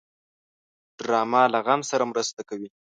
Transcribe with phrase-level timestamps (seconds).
[0.97, 2.69] ډرامه له غم سره مرسته کوي